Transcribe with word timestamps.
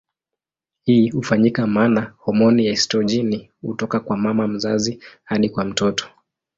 Hii 0.85 1.07
hufanyika 1.09 1.67
maana 1.67 2.13
homoni 2.17 2.65
ya 2.65 2.71
estrojeni 2.71 3.51
hutoka 3.61 3.99
kwa 3.99 4.17
mama 4.17 4.47
mzazi 4.47 4.99
hadi 5.23 5.49
kwa 5.49 5.65
mtoto. 5.65 6.07